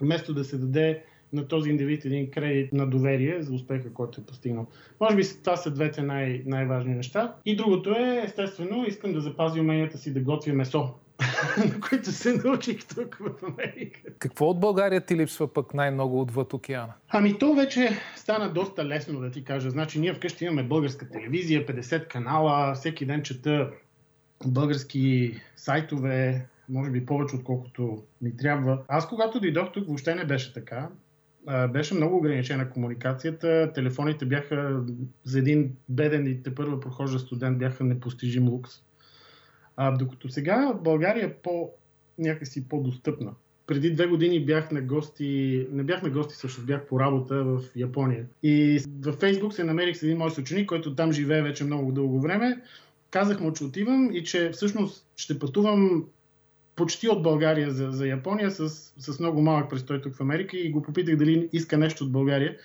вместо 0.00 0.34
да 0.34 0.44
се 0.44 0.58
даде 0.58 1.02
на 1.32 1.48
този 1.48 1.70
индивид 1.70 2.04
един 2.04 2.30
кредит 2.30 2.72
на 2.72 2.86
доверие 2.86 3.42
за 3.42 3.54
успеха, 3.54 3.92
който 3.92 4.20
е 4.20 4.24
постигнал. 4.24 4.66
Може 5.00 5.16
би 5.16 5.22
това 5.44 5.56
са 5.56 5.70
двете 5.70 6.02
най- 6.02 6.42
най-важни 6.46 6.94
неща. 6.94 7.34
И 7.44 7.56
другото 7.56 7.90
е, 7.90 8.22
естествено, 8.24 8.84
искам 8.86 9.12
да 9.12 9.20
запази 9.20 9.60
уменията 9.60 9.98
си 9.98 10.12
да 10.12 10.20
готвя 10.20 10.52
месо, 10.52 10.94
на 11.58 11.80
които 11.80 12.12
се 12.12 12.32
научих 12.32 12.86
тук 12.86 13.16
в 13.20 13.30
Америка. 13.42 14.00
Какво 14.18 14.46
от 14.46 14.60
България 14.60 15.00
ти 15.00 15.16
липсва 15.16 15.52
пък 15.52 15.74
най-много 15.74 16.20
отвъд 16.20 16.52
океана? 16.52 16.92
Ами 17.08 17.38
то 17.38 17.54
вече 17.54 17.90
стана 18.16 18.52
доста 18.52 18.84
лесно 18.84 19.20
да 19.20 19.30
ти 19.30 19.44
кажа. 19.44 19.70
Значи 19.70 20.00
ние 20.00 20.14
вкъщи 20.14 20.44
имаме 20.44 20.62
българска 20.62 21.08
телевизия, 21.08 21.66
50 21.66 22.08
канала, 22.08 22.74
всеки 22.74 23.06
ден 23.06 23.22
чета 23.22 23.70
български 24.46 25.34
сайтове, 25.56 26.46
може 26.68 26.90
би 26.90 27.06
повече 27.06 27.36
отколкото 27.36 28.02
ми 28.22 28.36
трябва. 28.36 28.82
Аз 28.88 29.08
когато 29.08 29.40
дойдох 29.40 29.72
тук 29.72 29.86
въобще 29.86 30.14
не 30.14 30.24
беше 30.24 30.54
така 30.54 30.88
беше 31.72 31.94
много 31.94 32.16
ограничена 32.16 32.70
комуникацията. 32.70 33.72
Телефоните 33.74 34.24
бяха 34.24 34.82
за 35.24 35.38
един 35.38 35.76
беден 35.88 36.26
и 36.26 36.42
те 36.42 36.54
първа 36.54 36.80
прохожда 36.80 37.18
студент 37.18 37.58
бяха 37.58 37.84
непостижим 37.84 38.48
лукс. 38.48 38.70
А, 39.82 39.90
докато 39.90 40.28
сега 40.28 40.72
България 40.84 41.26
е 41.26 41.32
по, 41.32 41.70
някакси 42.18 42.68
по-достъпна. 42.68 43.32
Преди 43.66 43.90
две 43.90 44.06
години 44.06 44.44
бях 44.44 44.70
на 44.70 44.80
гости, 44.80 45.66
не 45.72 45.82
бях 45.82 46.02
на 46.02 46.10
гости, 46.10 46.34
всъщност 46.34 46.66
бях 46.66 46.86
по 46.86 47.00
работа 47.00 47.44
в 47.44 47.60
Япония. 47.76 48.24
И 48.42 48.82
във 49.00 49.14
Фейсбук 49.14 49.54
се 49.54 49.64
намерих 49.64 49.96
с 49.96 50.02
един 50.02 50.18
мой 50.18 50.30
съученик, 50.30 50.68
който 50.68 50.94
там 50.94 51.12
живее 51.12 51.42
вече 51.42 51.64
много 51.64 51.92
дълго 51.92 52.20
време. 52.20 52.60
Казах 53.10 53.40
му, 53.40 53.52
че 53.52 53.64
отивам 53.64 54.10
и 54.12 54.24
че 54.24 54.50
всъщност 54.50 55.06
ще 55.16 55.38
пътувам 55.38 56.04
почти 56.76 57.08
от 57.08 57.22
България 57.22 57.70
за, 57.70 57.90
за 57.90 58.06
Япония 58.06 58.50
с, 58.50 58.68
с 58.98 59.20
много 59.20 59.42
малък 59.42 59.70
престой 59.70 60.00
тук 60.00 60.14
в 60.14 60.20
Америка 60.20 60.56
и 60.56 60.70
го 60.70 60.82
попитах 60.82 61.16
дали 61.16 61.48
иска 61.52 61.78
нещо 61.78 62.04
от 62.04 62.12
България. 62.12 62.56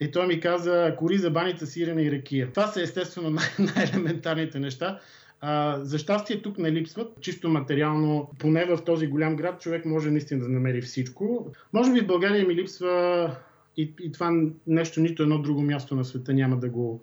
И 0.00 0.10
той 0.10 0.26
ми 0.26 0.40
каза 0.40 0.94
кори 0.98 1.18
за 1.18 1.30
баница, 1.30 1.66
сирене 1.66 2.02
и 2.02 2.12
ракия. 2.12 2.50
Това 2.50 2.66
са 2.66 2.82
естествено 2.82 3.30
най- 3.30 3.66
най-елементарните 3.74 4.58
неща. 4.58 5.00
А, 5.44 5.80
за 5.84 5.98
щастие 5.98 6.42
тук 6.42 6.58
не 6.58 6.72
липсват. 6.72 7.20
Чисто 7.20 7.48
материално, 7.48 8.30
поне 8.38 8.64
в 8.64 8.84
този 8.84 9.06
голям 9.06 9.36
град, 9.36 9.60
човек 9.60 9.84
може 9.84 10.10
наистина 10.10 10.40
да 10.40 10.48
намери 10.48 10.80
всичко. 10.80 11.52
Може 11.72 11.92
би 11.92 12.00
в 12.00 12.06
България 12.06 12.46
ми 12.46 12.54
липсва 12.54 13.30
и, 13.76 13.94
и 14.00 14.12
това 14.12 14.42
нещо, 14.66 15.00
нито 15.00 15.22
едно 15.22 15.42
друго 15.42 15.62
място 15.62 15.96
на 15.96 16.04
света 16.04 16.34
няма 16.34 16.56
да 16.56 16.68
го, 16.68 17.00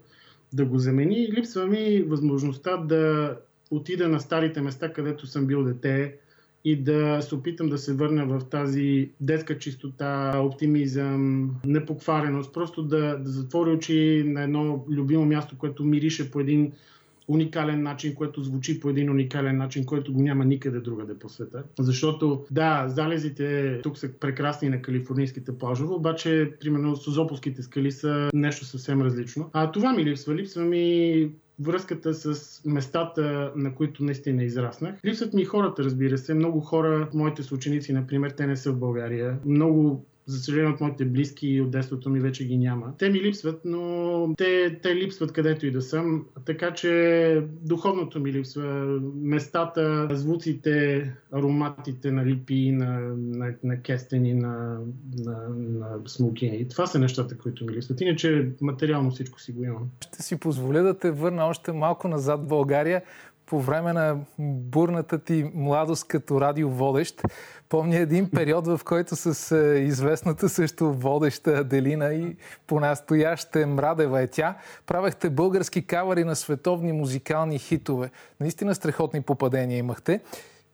да 0.53 0.65
го 0.65 0.79
замени. 0.79 1.29
Липсва 1.33 1.67
ми 1.67 2.01
възможността 2.01 2.77
да 2.77 3.35
отида 3.71 4.07
на 4.07 4.19
старите 4.19 4.61
места, 4.61 4.93
където 4.93 5.27
съм 5.27 5.45
бил 5.45 5.63
дете, 5.63 6.15
и 6.65 6.83
да 6.83 7.21
се 7.21 7.35
опитам 7.35 7.69
да 7.69 7.77
се 7.77 7.93
върна 7.93 8.25
в 8.25 8.41
тази 8.49 9.09
детска 9.21 9.57
чистота, 9.57 10.39
оптимизъм, 10.39 11.51
непоквареност, 11.65 12.53
просто 12.53 12.83
да, 12.83 13.17
да 13.17 13.29
затворя 13.29 13.71
очи 13.71 14.23
на 14.25 14.43
едно 14.43 14.85
любимо 14.89 15.25
място, 15.25 15.55
което 15.57 15.83
мирише 15.83 16.31
по 16.31 16.39
един 16.39 16.71
уникален 17.29 17.83
начин, 17.83 18.15
което 18.15 18.43
звучи 18.43 18.79
по 18.79 18.89
един 18.89 19.09
уникален 19.09 19.57
начин, 19.57 19.85
който 19.85 20.13
го 20.13 20.21
няма 20.21 20.45
никъде 20.45 20.79
другаде 20.79 21.19
по 21.19 21.29
света. 21.29 21.63
Защото, 21.79 22.45
да, 22.51 22.85
залезите 22.87 23.79
тук 23.83 23.97
са 23.97 24.09
прекрасни 24.19 24.69
на 24.69 24.81
калифорнийските 24.81 25.57
плажове, 25.57 25.93
обаче, 25.93 26.51
примерно, 26.59 26.95
Созополските 26.95 27.61
скали 27.63 27.91
са 27.91 28.29
нещо 28.33 28.65
съвсем 28.65 29.01
различно. 29.01 29.49
А 29.53 29.71
това 29.71 29.93
ми 29.93 30.05
липсва. 30.05 30.35
Липсва 30.35 30.63
ми 30.63 31.31
връзката 31.59 32.13
с 32.13 32.61
местата, 32.65 33.51
на 33.55 33.75
които 33.75 34.03
наистина 34.03 34.43
израснах. 34.43 34.95
Липсват 35.05 35.33
ми 35.33 35.45
хората, 35.45 35.83
разбира 35.83 36.17
се. 36.17 36.33
Много 36.33 36.59
хора, 36.59 37.09
моите 37.13 37.43
съученици, 37.43 37.93
например, 37.93 38.29
те 38.29 38.47
не 38.47 38.55
са 38.55 38.71
в 38.71 38.79
България. 38.79 39.39
Много 39.45 40.05
За 40.29 40.39
съжаление 40.39 40.73
от 40.73 40.81
моите 40.81 41.05
близки 41.05 41.47
и 41.47 41.61
от 41.61 41.71
детството 41.71 42.09
ми 42.09 42.19
вече 42.19 42.45
ги 42.45 42.57
няма. 42.57 42.93
Те 42.97 43.09
ми 43.09 43.21
липсват, 43.21 43.61
но 43.65 44.33
те, 44.37 44.79
те 44.83 44.95
липсват 44.95 45.33
където 45.33 45.65
и 45.65 45.71
да 45.71 45.81
съм. 45.81 46.25
Така 46.45 46.73
че 46.73 47.43
духовното 47.61 48.19
ми 48.19 48.33
липсва. 48.33 48.99
Местата, 49.15 50.07
звуците, 50.11 51.05
ароматите 51.31 52.11
на 52.11 52.25
липи, 52.25 52.71
на, 52.71 52.99
на, 53.17 53.53
на 53.63 53.81
кестени, 53.81 54.33
на, 54.33 54.79
на, 55.25 55.49
на 55.49 55.97
смокини. 56.05 56.67
Това 56.67 56.87
са 56.87 56.99
нещата, 56.99 57.37
които 57.37 57.65
ми 57.65 57.73
липсват. 57.73 58.01
Иначе 58.01 58.49
материално 58.61 59.11
всичко 59.11 59.41
си 59.41 59.51
го 59.51 59.63
имам. 59.63 59.89
Ще 60.01 60.23
си 60.23 60.39
позволя 60.39 60.81
да 60.81 60.97
те 60.97 61.11
върна 61.11 61.45
още 61.45 61.71
малко 61.71 62.07
назад 62.07 62.41
в 62.41 62.47
България 62.47 63.01
по 63.49 63.59
време 63.59 63.93
на 63.93 64.17
бурната 64.39 65.19
ти 65.19 65.51
младост 65.53 66.07
като 66.07 66.41
радиоводещ. 66.41 67.21
Помня 67.69 67.95
един 67.95 68.29
период, 68.31 68.67
в 68.67 68.81
който 68.85 69.15
с 69.15 69.51
е, 69.51 69.79
известната 69.79 70.49
също 70.49 70.93
водеща 70.93 71.51
Аделина 71.51 72.13
и 72.13 72.35
по-настояще 72.67 73.65
Мрадева 73.65 74.21
е 74.21 74.27
тя, 74.27 74.57
правехте 74.85 75.29
български 75.29 75.87
кавари 75.87 76.23
на 76.23 76.35
световни 76.35 76.91
музикални 76.91 77.59
хитове. 77.59 78.09
Наистина 78.39 78.75
страхотни 78.75 79.21
попадения 79.21 79.77
имахте. 79.77 80.21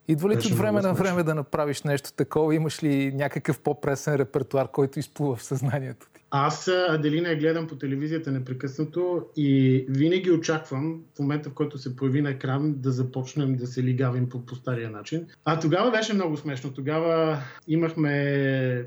Идва 0.07 0.29
ли 0.29 0.39
ти 0.39 0.47
от 0.47 0.57
време 0.57 0.81
на 0.81 0.93
време 0.93 1.23
да 1.23 1.35
направиш 1.35 1.83
нещо 1.83 2.13
такова? 2.13 2.55
Имаш 2.55 2.83
ли 2.83 3.11
някакъв 3.15 3.59
по-пресен 3.59 4.15
репертуар, 4.15 4.71
който 4.71 4.99
изплува 4.99 5.35
в 5.35 5.43
съзнанието 5.43 6.07
ти? 6.13 6.21
Аз 6.31 6.67
Аделина 6.67 7.29
я 7.29 7.37
гледам 7.37 7.67
по 7.67 7.75
телевизията 7.75 8.31
непрекъснато 8.31 9.25
и 9.35 9.85
винаги 9.89 10.31
очаквам 10.31 11.01
в 11.15 11.19
момента, 11.19 11.49
в 11.49 11.53
който 11.53 11.77
се 11.77 11.95
появи 11.95 12.21
на 12.21 12.29
екран, 12.29 12.73
да 12.77 12.91
започнем 12.91 13.55
да 13.55 13.67
се 13.67 13.83
лигавим 13.83 14.29
по, 14.29 14.45
по 14.45 14.55
стария 14.55 14.89
начин. 14.89 15.27
А 15.45 15.59
тогава 15.59 15.91
беше 15.91 16.13
много 16.13 16.37
смешно. 16.37 16.73
Тогава 16.73 17.37
имахме 17.67 18.85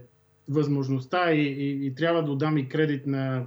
възможността 0.49 1.33
и, 1.33 1.43
и, 1.43 1.87
и 1.87 1.95
трябва 1.95 2.25
да 2.25 2.33
отдам 2.33 2.59
и 2.59 2.69
кредит 2.69 3.07
на, 3.07 3.45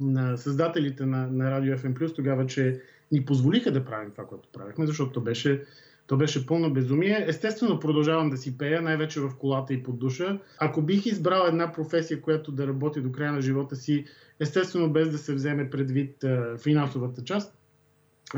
на 0.00 0.36
създателите 0.36 1.06
на, 1.06 1.26
на 1.26 1.44
Radio 1.44 1.76
FM+, 1.76 2.14
тогава, 2.14 2.46
че 2.46 2.80
ни 3.12 3.24
позволиха 3.24 3.72
да 3.72 3.84
правим 3.84 4.10
това, 4.10 4.26
което 4.26 4.48
правихме, 4.52 4.86
защото 4.86 5.20
беше 5.20 5.62
то 6.06 6.16
беше 6.16 6.46
пълно 6.46 6.72
безумие. 6.72 7.24
Естествено, 7.28 7.80
продължавам 7.80 8.30
да 8.30 8.36
си 8.36 8.58
пея, 8.58 8.82
най-вече 8.82 9.20
в 9.20 9.30
колата 9.38 9.74
и 9.74 9.82
под 9.82 9.98
душа. 9.98 10.38
Ако 10.58 10.82
бих 10.82 11.06
избрал 11.06 11.46
една 11.46 11.72
професия, 11.72 12.20
която 12.20 12.52
да 12.52 12.66
работи 12.66 13.00
до 13.00 13.12
края 13.12 13.32
на 13.32 13.40
живота 13.40 13.76
си, 13.76 14.04
естествено 14.40 14.92
без 14.92 15.10
да 15.10 15.18
се 15.18 15.34
вземе 15.34 15.70
предвид 15.70 16.24
финансовата 16.62 17.24
част, 17.24 17.54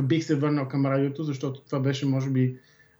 бих 0.02 0.24
се 0.24 0.34
върнал 0.34 0.68
към 0.68 0.86
радиото, 0.86 1.22
защото 1.22 1.60
това 1.60 1.80
беше, 1.80 2.06
може 2.06 2.30
би, 2.30 2.56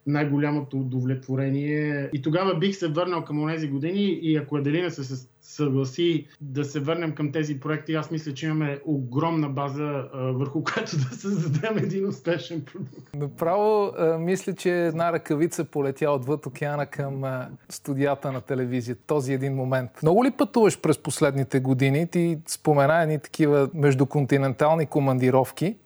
най-голямото 0.06 0.80
удовлетворение. 0.80 2.10
И 2.12 2.22
тогава 2.22 2.58
бих 2.58 2.76
се 2.76 2.88
върнал 2.88 3.24
към 3.24 3.48
тези 3.48 3.68
години 3.68 4.18
и 4.22 4.36
ако 4.36 4.56
Аделина 4.56 4.90
се 4.90 5.02
съгласи 5.46 6.26
да 6.40 6.64
се 6.64 6.80
върнем 6.80 7.12
към 7.12 7.32
тези 7.32 7.60
проекти, 7.60 7.94
аз 7.94 8.10
мисля, 8.10 8.34
че 8.34 8.46
имаме 8.46 8.80
огромна 8.84 9.48
база 9.48 10.08
върху 10.14 10.64
която 10.64 10.96
да 10.96 11.16
създадем 11.16 11.78
един 11.78 12.08
успешен 12.08 12.64
продукт. 12.64 13.14
Направо 13.14 13.92
мисля, 14.18 14.54
че 14.54 14.86
една 14.86 15.12
ръкавица 15.12 15.64
полетя 15.64 16.10
отвъд 16.10 16.46
океана 16.46 16.86
към 16.86 17.22
студията 17.68 18.32
на 18.32 18.40
телевизия. 18.40 18.96
Този 19.06 19.32
един 19.32 19.54
момент. 19.54 19.90
Много 20.02 20.24
ли 20.24 20.30
пътуваш 20.30 20.80
през 20.80 20.98
последните 20.98 21.60
години? 21.60 22.06
Ти 22.06 22.38
спомена 22.46 23.02
едни 23.02 23.18
такива 23.18 23.68
междуконтинентални 23.74 24.86
командировки. 24.86 25.76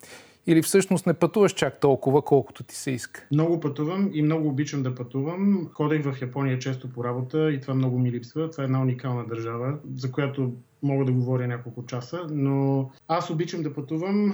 Или 0.49 0.61
всъщност 0.61 1.05
не 1.05 1.13
пътуваш 1.13 1.53
чак 1.53 1.79
толкова, 1.79 2.21
колкото 2.21 2.63
ти 2.63 2.75
се 2.75 2.91
иска? 2.91 3.27
Много 3.31 3.59
пътувам 3.59 4.09
и 4.13 4.21
много 4.21 4.47
обичам 4.47 4.83
да 4.83 4.95
пътувам. 4.95 5.69
Ходех 5.73 6.03
в 6.03 6.21
Япония 6.21 6.59
често 6.59 6.89
по 6.89 7.03
работа 7.03 7.51
и 7.51 7.61
това 7.61 7.73
много 7.73 7.99
ми 7.99 8.11
липсва. 8.11 8.49
Това 8.49 8.63
е 8.63 8.65
една 8.65 8.81
уникална 8.81 9.25
държава, 9.27 9.77
за 9.95 10.11
която 10.11 10.53
мога 10.83 11.05
да 11.05 11.11
говоря 11.11 11.47
няколко 11.47 11.85
часа, 11.85 12.27
но 12.31 12.89
аз 13.07 13.29
обичам 13.29 13.63
да 13.63 13.73
пътувам 13.73 14.33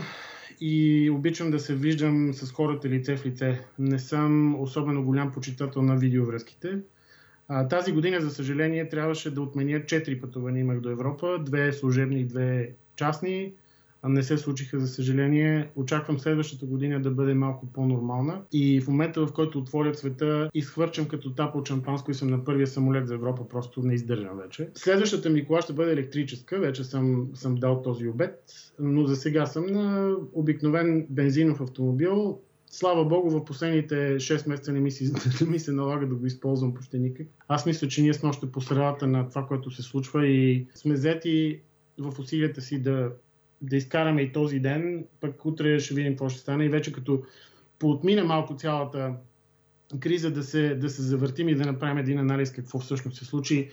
и 0.62 1.10
обичам 1.10 1.51
да 1.51 1.60
се 1.60 1.75
виждам 1.75 2.34
с 2.34 2.51
хората 2.51 2.89
лице 2.89 3.17
в 3.17 3.25
лице. 3.25 3.62
Не 3.79 4.00
съм 4.00 4.62
особено 4.62 5.03
голям 5.03 5.31
почитател 5.31 5.81
на 5.81 5.95
видеовръзките. 5.95 6.77
А, 7.48 7.67
тази 7.67 7.91
година, 7.91 8.22
за 8.22 8.29
съжаление, 8.29 8.89
трябваше 8.89 9.34
да 9.34 9.41
отменя 9.41 9.86
четири 9.86 10.22
пътувания 10.22 10.62
имах 10.62 10.79
до 10.79 10.89
Европа, 10.89 11.39
две 11.41 11.74
служебни 11.74 12.19
и 12.19 12.25
две 12.25 12.72
частни 12.95 13.53
не 14.09 14.24
се 14.24 14.38
случиха, 14.38 14.79
за 14.79 14.88
съжаление. 14.88 15.69
Очаквам 15.75 16.19
следващата 16.19 16.65
година 16.65 17.01
да 17.01 17.12
бъде 17.12 17.33
малко 17.33 17.67
по-нормална. 17.74 18.41
И 18.51 18.81
в 18.81 18.88
момента, 18.88 19.25
в 19.25 19.33
който 19.33 19.59
отворя 19.59 19.95
света, 19.95 20.50
изхвърчам 20.53 21.07
като 21.07 21.34
тапа 21.34 21.58
от 21.58 21.67
шампанско 21.67 22.12
и 22.12 22.13
съм 22.13 22.27
на 22.27 22.43
първия 22.43 22.67
самолет 22.67 23.08
за 23.08 23.13
Европа, 23.13 23.47
просто 23.49 23.82
не 23.84 23.93
издържам 23.93 24.38
вече. 24.38 24.69
Следващата 24.75 25.30
ми 25.30 25.45
кола 25.45 25.62
ще 25.62 25.73
бъде 25.73 25.91
електрическа, 25.91 26.60
вече 26.60 26.84
съм, 26.84 27.27
съм 27.34 27.56
дал 27.56 27.82
този 27.82 28.08
обед, 28.08 28.43
но 28.80 29.06
за 29.06 29.15
сега 29.15 29.45
съм 29.45 29.65
на 29.65 30.15
обикновен 30.34 31.08
бензинов 31.10 31.62
автомобил, 31.62 32.39
Слава 32.71 33.06
Богу, 33.06 33.30
в 33.30 33.45
последните 33.45 33.95
6 33.95 34.49
месеца 34.49 34.73
не 34.73 34.80
ми, 34.80 34.91
се, 34.91 35.13
не 35.41 35.51
ми 35.51 35.60
се 35.60 35.71
налага 35.71 36.08
да 36.08 36.15
го 36.15 36.25
използвам 36.25 36.73
почти 36.73 36.99
никак. 36.99 37.27
Аз 37.47 37.65
мисля, 37.65 37.88
че 37.88 38.01
ние 38.01 38.13
сме 38.13 38.30
още 38.30 38.51
по 38.51 38.62
средата 38.62 39.08
на 39.08 39.30
това, 39.30 39.45
което 39.47 39.71
се 39.71 39.82
случва 39.82 40.27
и 40.27 40.67
сме 40.75 40.93
взети 40.93 41.60
в 41.97 42.19
усилията 42.19 42.62
си 42.62 42.82
да 42.82 43.12
да 43.62 43.76
изкараме 43.76 44.22
и 44.22 44.32
този 44.32 44.60
ден, 44.60 45.06
пък 45.22 45.46
утре 45.46 45.80
ще 45.80 45.94
видим 45.94 46.12
какво 46.12 46.30
ще 46.30 46.39
стане. 46.39 46.65
И 46.65 46.70
вече 46.70 46.91
като 46.91 47.24
поотмина 47.80 48.24
малко 48.24 48.56
цялата 48.56 49.13
криза 50.00 50.32
да 50.32 50.44
се, 50.44 50.76
да 50.76 50.89
се 50.89 51.02
завъртим 51.02 51.50
и 51.50 51.56
да 51.56 51.65
направим 51.65 51.98
един 51.98 52.20
анализ 52.20 52.52
какво 52.52 52.80
всъщност 52.80 53.18
се 53.18 53.26
случи. 53.26 53.70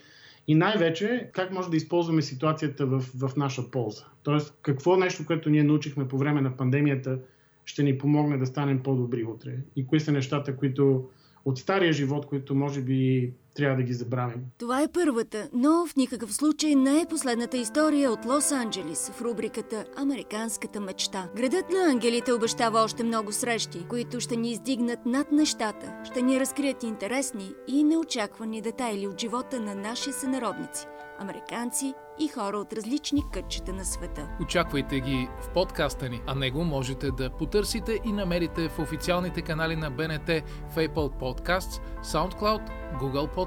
И 0.48 0.54
най-вече 0.54 1.30
как 1.32 1.52
може 1.52 1.70
да 1.70 1.76
използваме 1.76 2.22
ситуацията 2.22 2.86
в, 2.86 3.00
в 3.00 3.36
наша 3.36 3.70
полза. 3.70 4.04
Тоест 4.22 4.58
какво 4.62 4.96
нещо, 4.96 5.26
което 5.26 5.50
ние 5.50 5.62
научихме 5.62 6.08
по 6.08 6.18
време 6.18 6.40
на 6.40 6.56
пандемията 6.56 7.18
ще 7.64 7.82
ни 7.82 7.98
помогне 7.98 8.38
да 8.38 8.46
станем 8.46 8.82
по-добри 8.82 9.24
утре? 9.24 9.56
И 9.76 9.86
кои 9.86 10.00
са 10.00 10.12
нещата, 10.12 10.56
които 10.56 11.08
от 11.44 11.58
стария 11.58 11.92
живот, 11.92 12.26
които 12.26 12.54
може 12.54 12.82
би 12.82 13.32
трябва 13.54 13.76
да 13.76 13.82
ги 13.82 13.92
забравим. 13.92 14.40
Това 14.58 14.82
е 14.82 14.92
първата, 14.92 15.48
но 15.52 15.86
в 15.86 15.96
никакъв 15.96 16.34
случай 16.34 16.74
не 16.74 17.00
е 17.00 17.06
последната 17.10 17.56
история 17.56 18.12
от 18.12 18.24
Лос-Анджелис 18.24 19.12
в 19.12 19.22
рубриката 19.22 19.84
Американската 19.96 20.80
мечта. 20.80 21.28
Градът 21.36 21.70
на 21.70 21.90
ангелите 21.90 22.32
обещава 22.32 22.80
още 22.80 23.04
много 23.04 23.32
срещи, 23.32 23.86
които 23.88 24.20
ще 24.20 24.36
ни 24.36 24.50
издигнат 24.50 25.06
над 25.06 25.32
нещата, 25.32 25.94
ще 26.04 26.22
ни 26.22 26.40
разкрият 26.40 26.82
интересни 26.82 27.52
и 27.68 27.84
неочаквани 27.84 28.60
детайли 28.60 29.06
от 29.06 29.20
живота 29.20 29.60
на 29.60 29.74
наши 29.74 30.12
сънародници– 30.12 30.86
американци 31.22 31.94
и 32.18 32.28
хора 32.28 32.58
от 32.58 32.72
различни 32.72 33.22
кътчета 33.32 33.72
на 33.72 33.84
света. 33.84 34.28
Очаквайте 34.42 35.00
ги 35.00 35.28
в 35.40 35.48
подкаста 35.48 36.08
ни, 36.08 36.20
а 36.26 36.34
него 36.34 36.64
можете 36.64 37.10
да 37.10 37.30
потърсите 37.30 38.00
и 38.04 38.12
намерите 38.12 38.68
в 38.68 38.78
официалните 38.78 39.42
канали 39.42 39.76
на 39.76 39.90
БНТ 39.90 40.28
в 40.68 40.76
Apple 40.76 41.20
Podcasts, 41.20 41.80
SoundCloud, 42.02 42.70
Google 43.00 43.34
Podcasts 43.34 43.41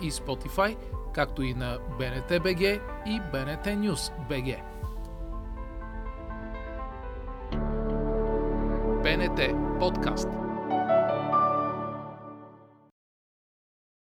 и 0.00 0.08
Spotify, 0.08 0.76
както 1.14 1.42
и 1.42 1.54
на 1.54 1.78
БНТ 1.98 2.30
BG 2.30 2.80
и 3.06 3.20
БНТ 3.32 3.66
News 3.66 4.12
BG. 4.28 4.58
БНТ 9.02 9.80
подкаст. 9.80 10.45